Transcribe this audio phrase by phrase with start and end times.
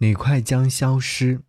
[0.00, 1.42] 你快将消失，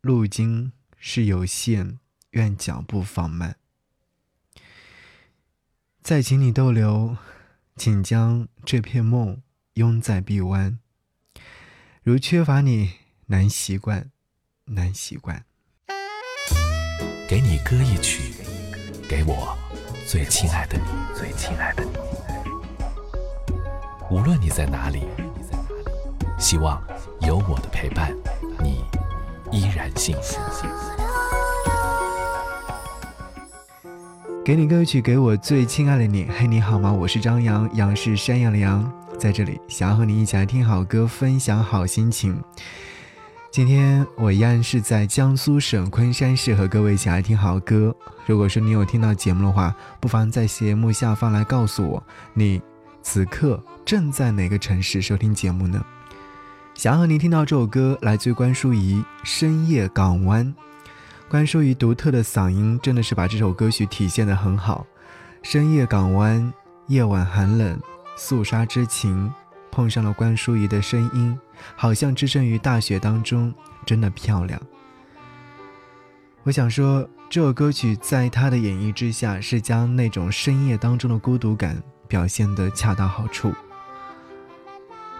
[0.00, 1.98] 路径是有限，
[2.30, 3.56] 愿脚步放慢。
[6.02, 7.18] 再请你逗留，
[7.76, 9.42] 请将这片梦
[9.74, 10.78] 拥在臂弯。
[12.02, 12.92] 如缺乏你，
[13.26, 14.10] 难习惯，
[14.64, 15.44] 难习惯。
[17.28, 18.32] 给你歌一曲，
[19.06, 19.54] 给我
[20.06, 21.90] 最亲爱的你，最亲爱的你。
[24.10, 25.02] 无论你在哪里，
[26.38, 26.80] 希望
[27.22, 28.14] 有我的陪伴，
[28.62, 28.84] 你
[29.50, 30.38] 依然幸福。
[34.44, 36.28] 给你歌曲，给我最亲爱的你。
[36.30, 36.92] 嘿，你好吗？
[36.92, 38.88] 我是张扬，杨是山羊的羊，
[39.18, 42.40] 在这里想要和你一起来听好歌，分享好心情。
[43.50, 47.92] 今天我依然是在江苏省昆山市和各位一起来听好歌。
[48.26, 52.00] 如果说你有听到节目的话，不妨在节目下方来告诉我，
[52.32, 52.62] 你
[53.02, 55.84] 此刻正在哪个城市收听节目呢？
[56.78, 60.46] 想要和您听到这首歌，来自于关淑怡《深夜港湾》。
[61.28, 64.86] 关淑怡独特的嗓音真的是把这首歌曲体现的很好。
[65.42, 66.54] 深夜港湾，
[66.86, 67.76] 夜晚寒冷，
[68.14, 69.28] 肃杀之情，
[69.72, 71.36] 碰上了关淑怡的声音。
[71.74, 73.52] 好像置身于大雪当中，
[73.84, 74.62] 真的漂亮。
[76.44, 83.52] 我想说，这首歌曲在他的演绎之下，是将那种深夜当中的孤独感表现得恰到好处。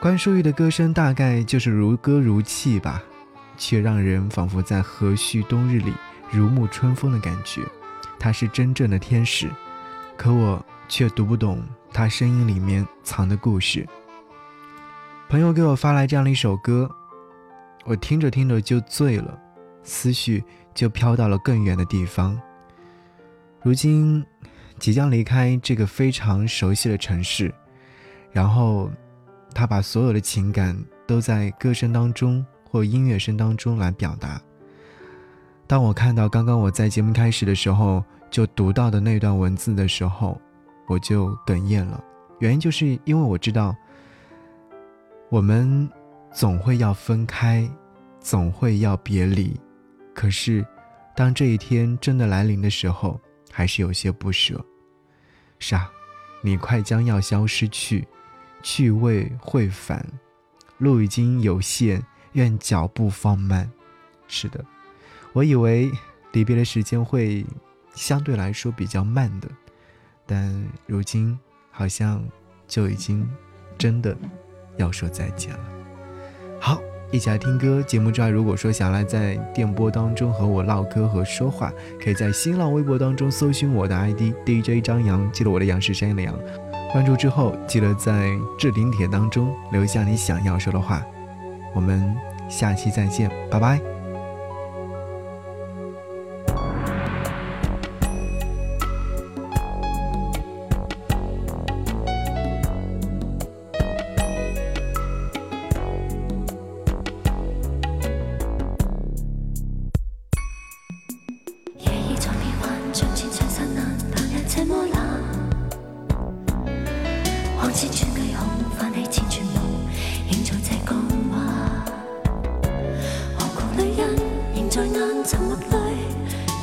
[0.00, 3.02] 关淑玉的歌声大概就是如歌如泣吧，
[3.56, 5.92] 却让人仿佛在和煦冬日里
[6.30, 7.62] 如沐春风的感觉。
[8.16, 9.50] 她是真正的天使，
[10.16, 11.60] 可我却读不懂
[11.92, 13.84] 她声音里面藏的故事。
[15.28, 16.88] 朋友给我发来这样的一首歌，
[17.84, 19.36] 我听着听着就醉了，
[19.82, 22.40] 思绪就飘到了更远的地方。
[23.64, 24.24] 如今
[24.78, 27.52] 即将离开这个非常熟悉的城市，
[28.30, 28.88] 然后
[29.54, 34.40] 他把所有的情感都在歌声当中或音乐声当中来表达。
[35.66, 40.40] 当我看到刚刚我在节目开始的时候就读到的那段文字的时候，
[40.86, 42.02] 我就哽咽了。
[42.38, 43.74] 原因就是因为我知道。
[45.30, 45.86] 我们
[46.32, 47.70] 总会要分开，
[48.18, 49.54] 总会要别离，
[50.14, 50.66] 可是，
[51.14, 53.20] 当这一天真的来临的时候，
[53.52, 54.58] 还是有些不舍。
[55.58, 55.90] 是啊，
[56.40, 58.08] 你快将要消失去，
[58.62, 60.04] 去未会返，
[60.78, 62.02] 路已经有限，
[62.32, 63.70] 愿脚步放慢。
[64.26, 64.64] 是的，
[65.32, 65.90] 我以为
[66.32, 67.44] 离别的时间会
[67.94, 69.48] 相对来说比较慢的，
[70.26, 71.38] 但如今
[71.70, 72.22] 好像
[72.66, 73.28] 就已经
[73.76, 74.16] 真的。
[74.76, 75.60] 要说再见了，
[76.60, 76.80] 好，
[77.10, 77.82] 一起来听歌。
[77.82, 86.32] 节目之外，如果说想来在电波当中和我唠嗑和说话，可以在新浪微博当中搜寻我的 ID DJ 张扬，记得我的杨是山羊的杨。
[86.92, 91.02] 关注之后，记得在置顶帖当中留下你想要说的话。
[91.74, 92.16] 我们
[92.48, 93.97] 下期再见，拜拜。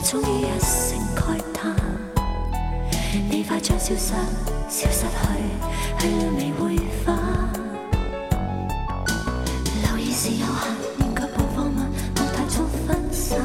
[0.04, 1.76] 终于一声慨叹，
[3.30, 4.14] 你快将消失，
[4.70, 5.08] 消失去，
[6.00, 7.18] 去了未会返。
[9.84, 10.46] 留意是有限，
[11.16, 13.40] 却步放慢，莫太早分散。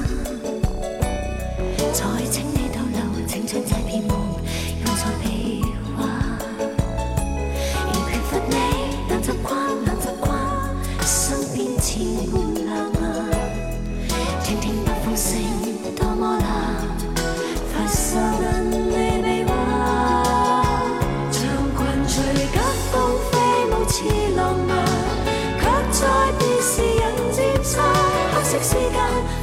[1.92, 1.98] 再
[2.31, 4.10] 请你逗留，请将这片梦
[4.84, 5.65] 拥在臂
[5.97, 5.98] 弯。
[7.87, 8.54] 如缺乏你，
[9.09, 9.50] 难习惯，
[9.84, 10.31] 难习惯，
[11.04, 11.88] 身边千
[12.31, 13.03] 般冷眼。
[14.44, 15.31] 听听北风声，
[28.58, 29.40] 时间，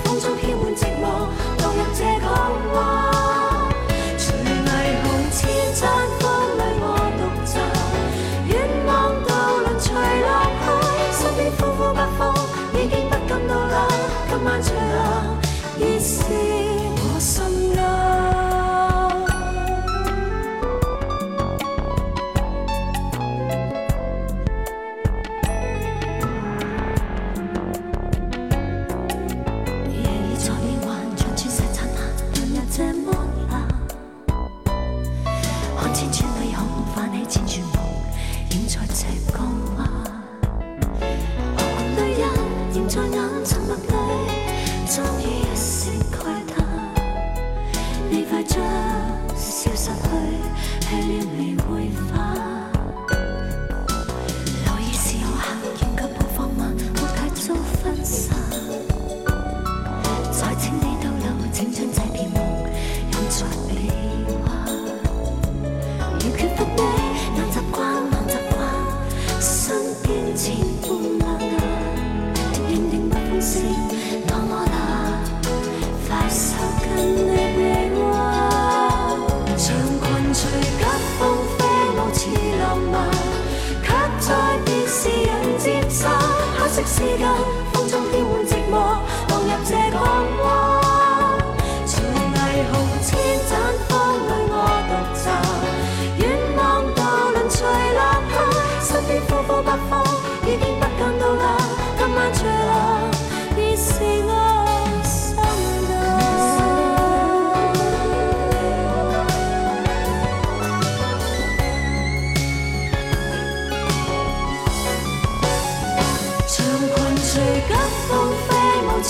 [50.89, 51.46] telling me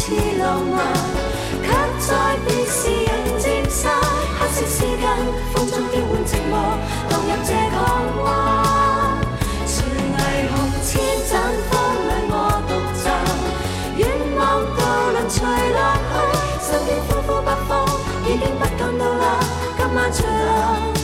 [0.08, 0.86] 似浪漫
[1.62, 1.68] 却
[2.00, 3.92] 在别时人渐散
[4.40, 5.04] 黑色丝巾
[5.54, 6.54] 风中飘满寂寞
[7.10, 9.18] 荡入这港湾
[9.66, 11.76] 随霓虹千盏风
[12.08, 12.34] 里我
[12.70, 12.72] 独
[13.04, 13.06] 站
[13.98, 14.08] 远
[14.38, 14.80] 望渡
[15.12, 15.44] 轮随
[15.74, 16.16] 浪去
[16.62, 17.86] 身边呼呼北风
[18.24, 19.28] 已经不感到冷
[19.78, 20.97] 今晚最冷